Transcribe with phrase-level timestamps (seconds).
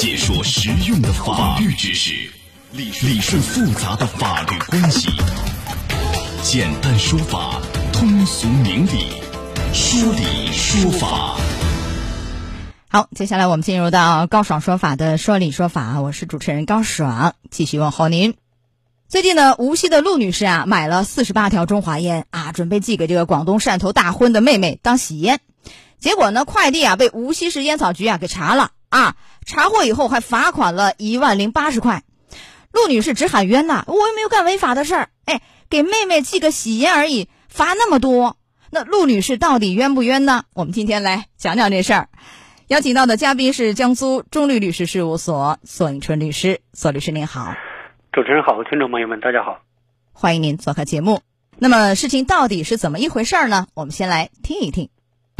[0.00, 2.14] 解说实用的法律知识，
[2.72, 5.10] 理顺复杂的法律关系，
[6.42, 7.60] 简单说法，
[7.92, 9.12] 通俗明理，
[9.74, 11.36] 说理说法。
[12.88, 18.36] 好，接下来我们进入到高爽说法的说理说法，我是主持人高爽，继续问候您。
[19.06, 25.40] 最近呢，无锡的陆女士啊，买了四十八条中华烟啊，准备寄给这个广东汕头大婚的妹妹当喜烟。
[25.98, 29.16] 结果呢，快递啊被无锡市烟草局啊给查了啊，
[29.46, 32.04] 查获以后还罚款了一万零八十块。
[32.72, 38.36] 陆女士直喊冤呐，我又没有干违法的事儿，哎，给妹妹寄个喜烟而已，罚那么多，
[38.70, 40.44] 那陆女士到底冤不冤呢？
[40.54, 42.08] 我们今天来讲讲这事儿。
[42.68, 47.54] 邀请到的嘉宾是江苏中律律师事务所索迎春律师，索律师您好。
[48.12, 49.58] 主持人好，听众朋友们，大家好，
[50.12, 51.22] 欢迎您做客节目。
[51.58, 53.66] 那么事情到底是怎么一回事呢？
[53.74, 54.88] 我们先来听一听。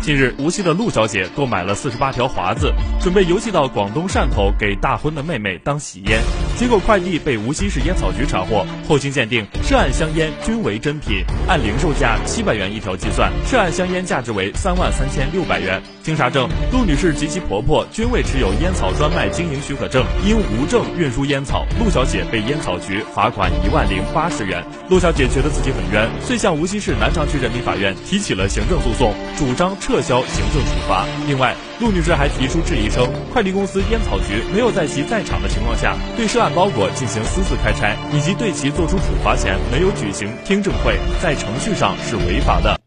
[0.03, 6.19] 近日，无锡的陆小姐购买了四十八条华子，准备邮寄到广东汕头给大婚的妹妹当喜烟。
[6.61, 15.83] 结果快递被无锡市烟草局查获，后经鉴定，涉案香烟均为真品，按零售价七百元一条计算，涉案香烟价值为三万三千六百元。
[16.03, 24.63] 经查证，陆女士及其婆婆均未持有烟草专卖经营许可证，因无证运输烟草，陆小姐被烟草局罚款一万零八十元。
[24.91, 31.07] 陆小姐觉得自己很冤，遂向无锡市南长区人民法院提起了行政诉讼，主张撤销行政处罚。
[31.27, 42.81] 另外，陆女士还提出质疑称，快递公司烟草局没有在其在场的情况下对涉案包裹进行私自开拆，以及对其作出处罚前没有举行听证会，在程序上是违法的。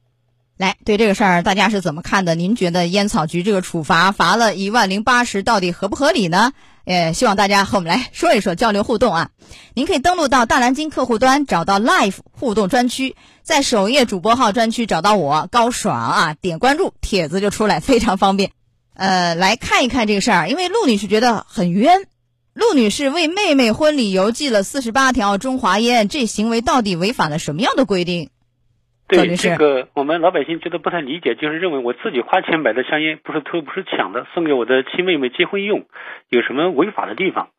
[0.58, 2.36] 来，对这个事儿大家是怎么看的？
[2.36, 6.54] 您觉得烟草局这个处罚罚了一万零八十，到底合不合理呢？
[6.86, 9.30] 呃，希望大家和我们来说一说，交流互动啊。
[9.74, 18.52] 您可以登录到大蓝鲸客户端，找到 Live 互动专区，在首页主播号专区找到我高爽啊，点关注，帖子就出来，非常方便。
[18.94, 22.04] 呃，来看一看这个事儿，因为陆女士觉得很冤。
[22.54, 28.30] 陆女士为妹妹婚礼邮寄了四十八条中华烟，这行为到底违反了什么样的规定？
[29.08, 35.86] 对这个，我们老百姓觉得不太理解，就是认为我自己花钱买的香烟不是偷不是抢的，送给我的亲妹妹结婚用，
[36.30, 37.50] 有什么违法的地方？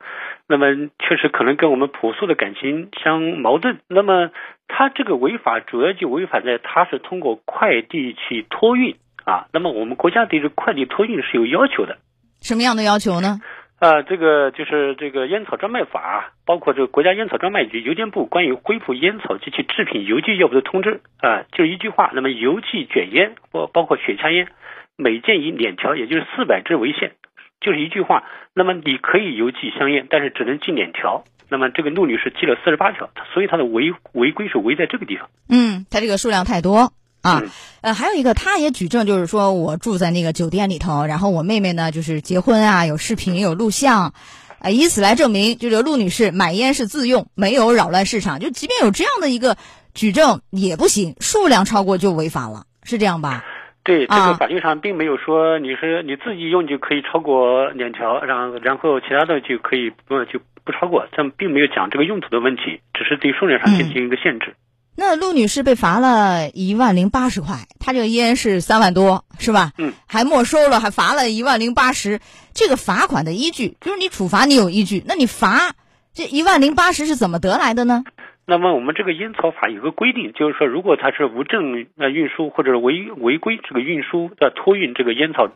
[0.48, 0.66] 那么
[0.98, 3.78] 确实可能跟我们朴素的感情相矛盾。
[3.88, 4.30] 那么
[4.68, 9.46] 他这个违法主要就违反在他是通过快递去托运啊。
[9.52, 11.98] 那么我们国家对这快递托运是有要求的，
[12.40, 13.40] 什么样的要求呢？
[13.84, 22.10] 啊，这个就是这个烟草专卖法，包括这个国家烟草专卖局、邮电部关于恢复烟草及其制品邮寄业务的通知啊，就一句话。
[22.14, 24.48] 那么邮寄卷烟或包括雪茄烟，
[24.96, 27.12] 每件以两条，也就是四百支为限，
[27.60, 28.24] 就是一句话。
[28.54, 31.24] 那么你可以邮寄香烟，但是只能寄两条。
[31.50, 35.28] 那么这个陆女士寄了四十八条，所以她的违违规是违在这个地方。
[35.50, 36.90] 嗯，她这个数量太多。
[37.24, 37.42] 啊，
[37.80, 44.12] 呃，还有一个，他也举证，就是说我住在那个酒店里头，然后我妹妹呢，就是结婚啊，有视频，有录像，
[44.58, 48.38] 啊，以此来证明，就是陆女士买烟是自用，没有扰乱市场。
[48.38, 49.56] 就即便有这样的一个
[49.94, 53.42] 举证也不行，数量超过就违法了，是这样吧？
[53.84, 64.54] 对，这个法律上并没有说你是你自己用就可以超过两条，然后然后其他的就可以不就不超过，这并没有讲这个用途的问题，只是对数量上进行一个限制。
[64.96, 69.72] 那陆女士被罚了一万零八十块，她这个烟是三万多，是吧？
[69.76, 72.20] 嗯，还没收了，还罚了一万零八十。
[72.52, 75.74] 这个罚款的依据就是你处罚你有依据，那你罚
[76.12, 78.04] 这一万零八十是怎么得来的呢？
[78.46, 85.48] 那么我们这个烟草法有个规定，就是说如果他是无证呃运输或者违违规这个运输的托运这个烟草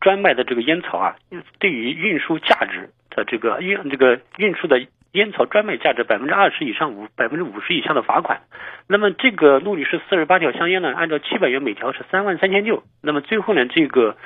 [0.00, 1.16] 专卖的这个烟草啊，
[1.58, 4.86] 对于运输价值的这个运这个运输的。
[5.16, 8.42] 烟草专卖价值百分之二十以上五百分之五十以上的罚款，
[8.86, 14.16] 那么这个陆女士四十八条香烟呢，按照七百元每条是三万三千六，那么最后呢，这个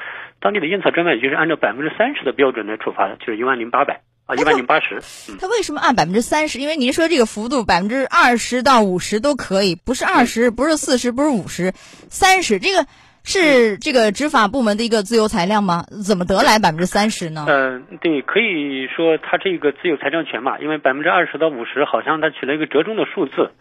[0.40, 5.00] 当地的烟草专卖局是按照百分之三十的标准来处罚的，就是一万零八百啊，一万零八十。
[5.40, 6.58] 他为什么按百分之三十？
[6.58, 11.72] 因为您说这个幅度百分之二十到五十都可以，不是二十，不是四十，不是五十，
[12.10, 12.86] 三十这个。
[13.22, 15.84] 是这个执法部门的一个自由裁量吗？
[16.04, 17.44] 怎么得来百分之三十呢？
[17.48, 23.52] 嗯，对，可以说他这个自由裁量权嘛，因为百分之二十到五十好像他取了一个折中的数字，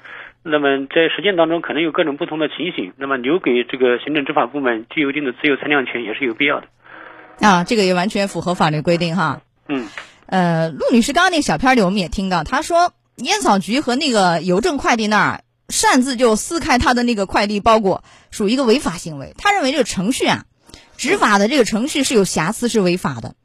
[0.44, 6.68] 那么在实践当中可能有各种不同的情形，那么留给这个行政执法部门具有一定的自由裁量权也是有必要的。
[7.42, 9.42] 啊，这个也完全符合法律规定哈。
[9.68, 9.88] 嗯，
[10.26, 15.42] 呃，陆女士刚刚那个小片里我们也听到，她说烟草局和那个邮政快递那儿。
[15.70, 19.34] 擅自就撕开他的那个快递包裹，属于一个违法行为。
[19.38, 20.46] 他认为这个程序啊，
[20.98, 23.36] 执法的这个程序是有瑕疵，是违法的。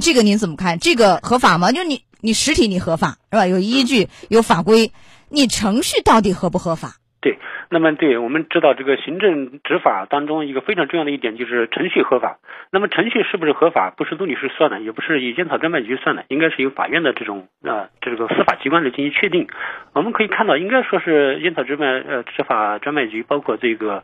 [0.00, 0.78] 这个您怎么看？
[0.78, 1.72] 这个合法吗？
[1.72, 3.46] 就你你实体你合法是吧？
[3.46, 4.92] 有依据有法规，
[5.28, 6.96] 你程序到底合不合法？
[7.20, 7.38] 对，
[7.72, 12.38] 那么对我们知道这个行政执法当中一个非常重要的一点就是程序合法。
[12.72, 19.46] 那么程序是不是合法，不是陆律师算的，也不是以烟草专卖局算的，应该是由法院的这种呃这个司法机关来进行确定。
[19.94, 24.02] 我们可以看到，应该说是烟草专卖呃执法专卖局，包括这个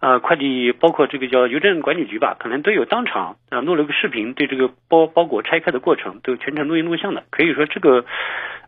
[0.00, 7.24] 呃快递，包括这个叫邮政管理局吧，可能都有当场呃录了个视频，对这个包包裹拆开的过程都全程录音录像的。
[7.30, 8.06] 可以说这个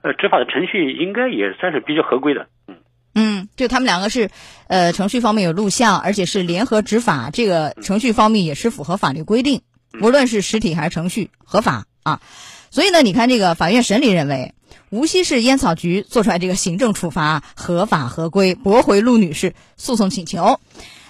[0.03, 2.49] 呃执法的程序应该也算是比较合规的。
[2.69, 2.77] 嗯。
[3.19, 4.31] 嗯，就他们两个是，
[4.69, 9.63] 呃，程序方面有录像，而且是联合执法，这个程序方面也是符合法律规定，
[10.03, 12.21] 无论是实体还是程序合法啊。
[12.71, 14.55] 所以呢，你看这个法院审理认为，
[14.91, 20.61] 无锡市烟草局做出来这个行政处罚合法合规，驳回陆女士诉讼请求。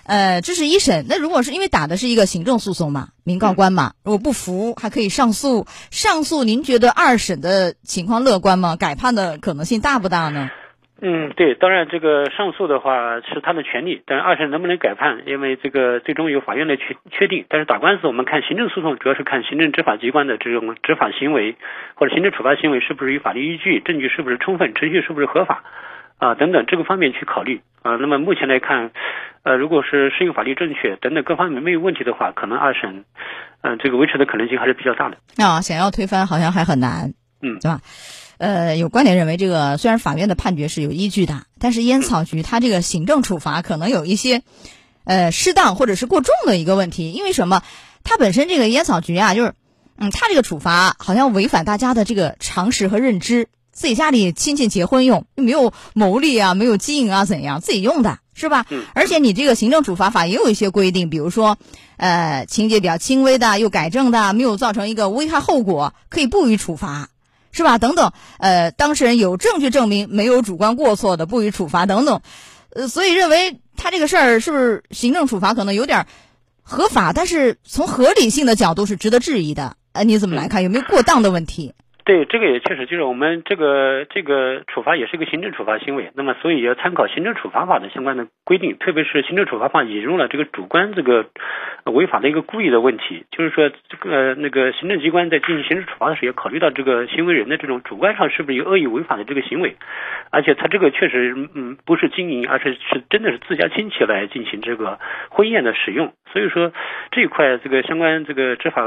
[0.04, 1.06] 呃，这是一审。
[1.08, 5.66] 那如果是因为打的是一个行政诉讼嘛，民告官嘛，如果不服还可以上诉。
[5.90, 8.76] 上诉，您觉得二审的情况乐观吗？
[8.76, 10.48] 改判的可能性大不大呢？
[11.02, 17.44] 嗯，对，当然这个上诉的话是他的权利，但是二审能不能改判，因为这个最终由法院来确确定。
[17.50, 21.56] 但是打官司，我们看行政诉讼主要是看行政执法机关的这种执法行为
[21.96, 25.64] 或者行政处罚行为是不是有法律依据，证据是不是充分，程序是不是合法
[26.16, 27.96] 啊等等这个方面去考虑啊。
[27.96, 28.90] 那么目前来看，
[29.42, 33.04] 呃，如果是适用法律正确等等各方面没有问题的话，可能二审
[33.60, 35.18] 嗯这个维持的可能性还是比较大的。
[35.44, 37.78] 啊，想要推翻好像还很难，嗯，对吧？
[38.38, 44.42] 呃，有观点认为，这个虽然法院的判决是有依据的，但是烟草局它这个行政处罚可能有一些，
[45.04, 47.12] 呃，适当或者是过重的一个问题。
[47.12, 47.62] 因为什么？
[48.04, 49.54] 它本身这个烟草局啊，就是，
[49.98, 53.48] 嗯，它这个处罚好像违反大家的这个常识和认知。
[53.72, 58.64] 自己家里亲戚结婚用，没有牟利啊，没有经营啊，怎样自己用的是吧？
[58.94, 61.58] 而且你这个行政处罚法也有一些规定，比如说，
[61.98, 67.10] 呃，情节比较轻微的，又改正的，没有造成一个危害后果，可以不予处罚。
[67.56, 67.78] 是吧？
[67.78, 72.20] 等等，呃，当事人有证据证明没有主观过错的，不予处罚等等，
[72.68, 76.06] 呃，所以认为他这个事儿是不是行政处罚可能有点
[76.60, 79.76] 合法，但是从合理性的角度是值得质疑的。
[79.92, 80.62] 呃，你怎么来看？
[80.62, 81.72] 有没有过当的问题？
[82.06, 91.26] 对，这个也确实就是我们这个这个处罚也是一个行政处罚行为，那么所以要参考行政处罚法的相关的规定，特别是行政处罚法引入了这个主观这个
[91.86, 99.74] 违法的一个故意的问题，就是说这个那个行政机关在进行行政处罚的时候，要考虑到这个行为人的这种主观上是不是有恶意违法的这个行为，
[100.30, 105.00] 而且他这个确实嗯不是经营，而是是真的是自家亲戚来进行这个
[105.30, 106.70] 婚宴的使用，所以说
[107.10, 108.84] 这一块这个相关这个执法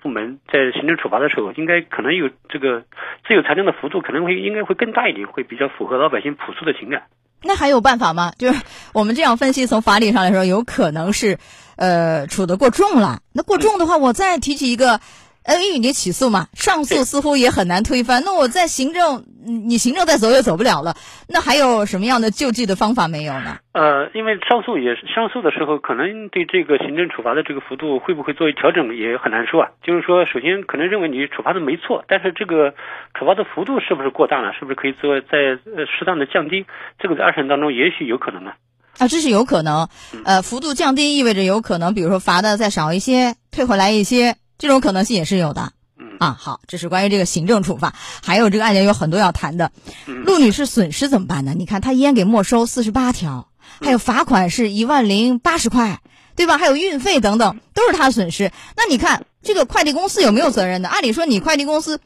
[0.00, 2.62] 部门在行政处罚的时候，应该可能有这。
[2.62, 2.84] 个
[3.26, 7.02] 自由裁量的幅度可能会应该会更大一点，会比较符合老百姓朴素的情感。
[7.42, 8.30] 那还有办法吗？
[8.38, 8.64] 就是
[8.94, 11.36] 我们这样分析，从法理上来说，有可能是
[11.76, 13.18] 呃处的过重了。
[13.34, 15.00] 那过重的话，我再提起一个。
[15.44, 18.22] 呃，因为你起诉嘛，上诉似乎也很难推翻。
[18.24, 19.24] 那我在行政，
[19.66, 20.94] 你行政再走也走不了了。
[21.28, 23.58] 那还有什么样的救济的方法没有呢？
[23.72, 29.70] 呃，因为上诉也上诉的时候，可能对这个行政处罚的这个幅度会不会作为调整也很难说啊。
[29.82, 32.70] 就是说，首先可能认为你处罚的没错，但是这个
[33.18, 34.52] 处罚的幅度是不是过大了？
[34.52, 36.66] 是不是可以做在呃适当的降低？
[37.00, 38.52] 这个在二审当中也许有可能呢。
[38.98, 39.88] 啊，这是有可能。
[40.24, 44.36] 呃，幅度降低意味着有可能，比如说罚的再少一些，退回来一些。
[44.62, 45.72] 这种可能性也是有的，
[46.20, 49.72] 啊，好，这是关于这个行政处罚，还有这个案件有很多要谈的。
[50.06, 51.52] 陆女士损失怎么办呢？
[51.58, 53.48] 你看她烟给没收四十八条，
[53.80, 56.00] 还有罚款是一万零八十块，
[56.36, 56.58] 对吧？
[56.58, 58.52] 还有运费等等，都是她损失。
[58.76, 60.88] 那你看这个快递公司有没有责任呢？
[60.88, 62.00] 按理说你快递公司，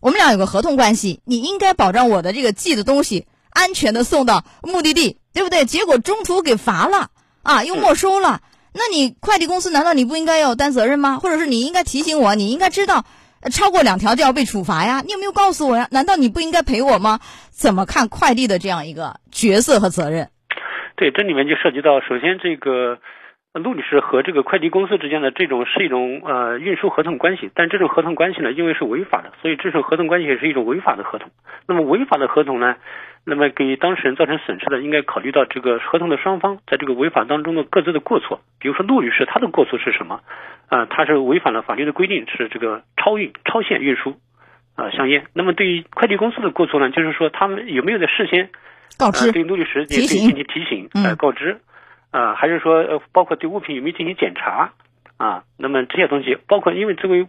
[0.00, 5.66] 我们俩有个合同关系，你应该保障我的这个寄的东西安全的送到目的地，对不对？
[5.66, 7.10] 结果中途给罚了
[7.44, 8.40] 啊，又没收了。
[8.74, 11.18] 那你快递公司难道你不应该要担责任吗？
[11.18, 13.04] 或者是你应该提醒我，你应该知道，
[13.52, 15.02] 超过两条就要被处罚呀？
[15.04, 15.88] 你有没有告诉我呀？
[15.90, 17.20] 难道你不应该赔我吗？
[17.50, 20.28] 怎么看快递的这样一个角色和责任？
[20.96, 22.98] 对，这里面就涉及到，首先这个
[23.52, 31.30] 陆女士和这个快递公司之间的这种是一种呃运输合同关系，但这种合同关系呢，因为是违法的，所以这种合同关系也是一种违法的合同。
[31.66, 32.76] 那么违法的合同呢？
[33.24, 38.40] 那么给当事人造成损失的，应该考虑到这个合同的双方在这个违法当中的各自的过错。
[38.58, 40.20] 比如说陆律师，他的过错是什么？
[40.68, 44.16] 啊，他是违反了法律的规定，是这个超运、超限运输
[44.74, 45.26] 啊香烟。
[45.34, 48.50] 那么对于快递公司的过错呢，就是说他们有没有在事先
[48.98, 51.60] 告知对陆律师进行提醒、呃告知
[52.10, 54.72] 啊，还是说呃包括对物品有没有进行检查
[55.16, 55.44] 啊？
[55.58, 57.28] 那么这些东西，包括因为作为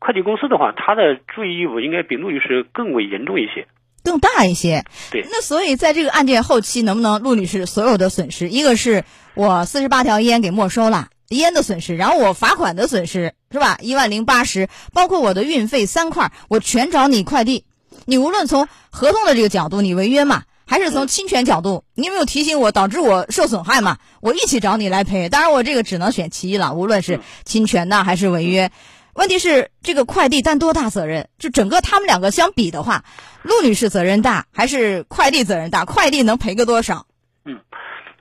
[0.00, 3.66] 快递公司的话，他的注意义务应该比陆律师更为严重一些。
[4.10, 5.24] 更大一些，对。
[5.30, 13.78] 那所以在这个案件后期，能不能陆女士所有的损失，一个是我四十八条烟给没收了烟的损失，然后我罚款的损失是吧？
[13.80, 17.64] 一万零八十，包括我的运费三块，我全找你快递。
[18.04, 21.84] 你无论从合同的这个角度，你违约嘛，还是从侵权角度？
[21.94, 23.98] 你有没有提醒我导致我受损害嘛？
[24.20, 25.28] 我一起找你来赔。
[25.28, 28.72] 当然，我这个只能选其一了，无论是侵权呢还是违约。
[29.14, 31.28] 问题是这个快递担多大责任？
[31.38, 33.02] 就整个他们两个相比的话，
[33.42, 35.84] 陆女士责任大还是快递责任大？
[35.84, 37.06] 快递能赔个多少？
[37.44, 37.60] 嗯。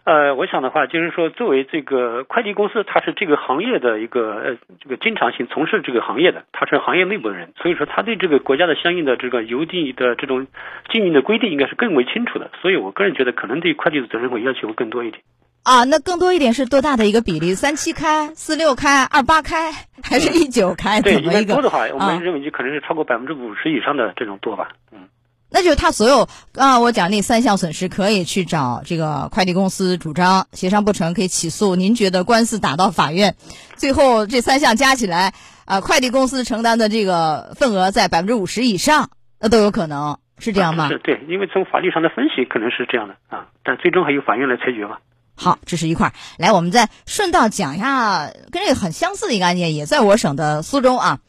[0.06, 10.48] 呃，我想的话，就是说，作为这个快递公司，它是这个行业的一个呃，这个经常性从事这个行业的，它是行业内部的人，所以说他对这个国家的相应的这个邮递的这种
[10.92, 12.50] 经营的规定，应该是更为清楚的。
[12.60, 15.22] 所以我个人觉得，可能对快递的责任会要求会更多一点。
[15.64, 17.54] 啊，那更多一点是多大的一个比例？
[17.54, 21.02] 三七开、四六开、二八开，还是一九开？
[21.02, 24.70] 对，应该多的话，我们认为就可能是超过百分之五十以上的这种多吧。
[24.92, 25.08] 嗯。
[25.52, 31.76] 那就是他所有啊，我讲那三项损失可以去找这个快递公司主张，协商不成可以起诉。
[31.76, 33.36] 您觉得官司打到法院，
[33.76, 35.34] 最后这三项加起来
[35.66, 40.88] 啊，快递公司承担的这个份额在百分之五十以上，那都有可能是这样吗？
[40.88, 44.98] 是对，因为从法律上的分析可能是这样的啊，但最终还由法院来裁决嘛。
[45.42, 51.20] 好，这是一块来，我们再顺道讲一下跟这个很相似的一个案件，也在我省的苏州啊。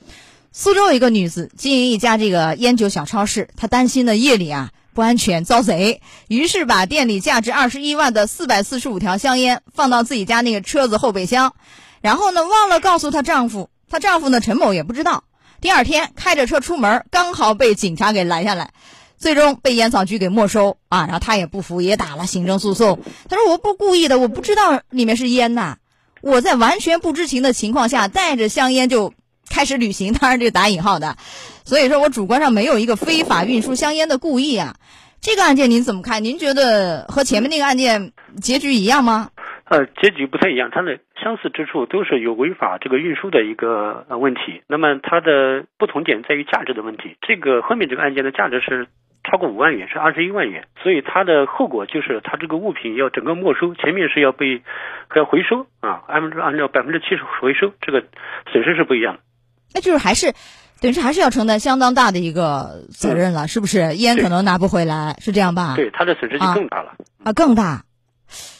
[0.51, 11.55] 苏州一个女子经营一家这个烟酒小超市，她担心呢夜里啊不安全遭贼，于是把店里价值二十一万的四百四十五条香烟放到自己家那个车子后备箱，
[12.01, 15.23] 然后呢忘了告诉她丈夫，她丈夫呢陈某也不知道。
[15.61, 18.73] 第二天开着车出门，刚好被警察给拦下来，
[19.21, 21.03] 最终被烟草局给没收啊。
[21.03, 22.99] 然后他也不服，也打了行政诉讼。
[23.29, 25.77] 他说我不故意的，我不知道里面是烟呐，
[26.21, 29.15] 我在完全不知情的情况下带着香烟就。
[29.53, 31.17] 开始旅行，当然这个打引号的，
[31.65, 34.77] 所以说我主观上没有一个非法运输香烟的故意啊。
[35.21, 36.23] 这个案件您怎么看？
[36.23, 39.31] 您觉得和前面那个案件结局一样吗？
[39.65, 44.63] 呃，结局不太一样，它的相似之处都是有违法这个运输的一个呃问题。
[44.69, 47.17] 那么它的不同点在于价值的问题。
[47.21, 48.87] 这个后面这个案件的价值是
[49.31, 54.63] 超过五万元，是二十一万元，所以它的后果就是它这个物品要整个没收，前面是要被
[55.15, 58.03] 要回收啊，按照按照百分之七十回收，这个
[58.53, 59.21] 损失是不一样的。
[59.73, 60.33] 那就是还是，
[60.81, 63.95] 等于是还是要承担相当大的一个责任了，是不是？
[63.97, 65.75] 烟可能拿不回来，是这样吧？
[65.77, 66.95] 对，他的损失就更大了。
[67.23, 67.85] 啊，更大。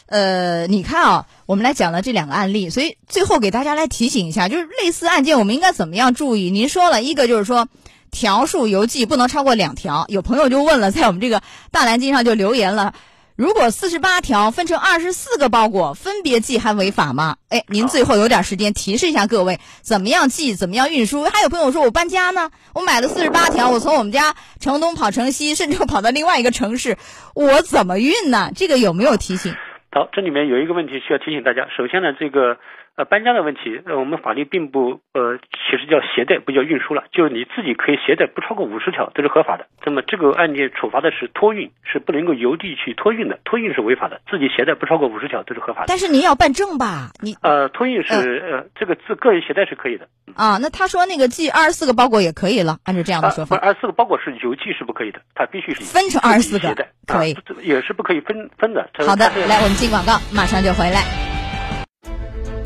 [0.07, 6.51] 呃，你看啊，我们来讲了这两个案例，所以最后给大家来提醒一下，就是类似案件我们应该怎么样注意？
[6.51, 7.67] 您说了一个就是说，
[8.11, 10.05] 条数邮寄不能超过两条。
[10.09, 11.41] 有朋友就问了，在我们这个
[11.71, 12.93] 大蓝鲸上就留言了。
[13.37, 17.37] 如果四十八条分成二十四个包裹分别寄还违法吗？
[17.49, 21.23] 哎，您最后有点时间提示一下各位，怎么样寄，怎么样运输？
[21.23, 26.99] 还有朋友说我搬家呢，我买了四十八条，我从我们家城东跑城西，甚至跑到另外一个城市，
[27.33, 28.51] 我怎么运呢？
[28.55, 29.55] 这个有没有提醒？
[29.91, 31.67] 好，这里面有一个问题需要提醒大家。
[31.75, 32.57] 首先呢，这个。
[32.97, 39.65] 呃，搬家的问题，呃，我们法律并不，呃，其实叫携带，不叫运输了，就是你自己可以携带不超过五十条，这是合法的。
[39.85, 45.85] 那么这个案件处罚的是托运，是不能够邮递去托运的，托运是违法的，自己携带不超过五十条都是合法的。
[45.87, 47.11] 但是您要办证吧？
[47.21, 50.09] 你呃，托运是呃，这个自个人携带是可以的。
[50.35, 53.55] 啊，那他说那个寄二十四个包裹也可以了，按照这样的说法。
[53.55, 56.75] 二十四个包裹是邮寄是不可以的，它必须是分成二十四个，
[57.07, 58.89] 可以，也是不可以分分的。
[59.07, 61.03] 好的，来，我们进广告，马上就回来。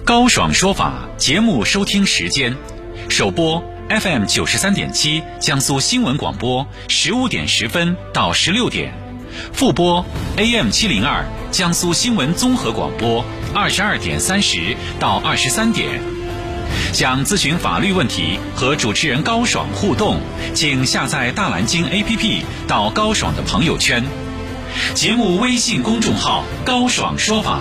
[0.04, 2.54] 高爽说法节目收听时间：
[3.08, 8.92] 首播 FM 九十三点七，江苏新闻广播十五点十分到十六点；
[9.54, 10.06] 复播
[10.36, 16.02] AM 七零二，江苏新闻综合广播二十二点三十到二十三点。
[16.92, 20.20] 想咨询法律问题和主持人高爽互动，
[20.54, 24.04] 请下载大蓝鲸 APP 到高爽的朋友圈，
[24.94, 27.60] 节目微信公众号“高爽说法”。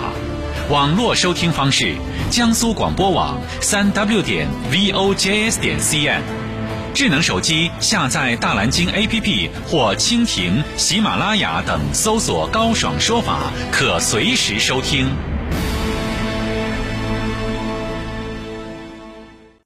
[0.69, 1.95] 网络收听方式：
[2.31, 6.21] 江苏广播网三 w 点 vojs 点 cn，
[6.93, 15.07] 智能手机下载大蓝鲸 APP 或蜻蜓、喜马拉雅等，搜索“高爽说法”，可随时收听。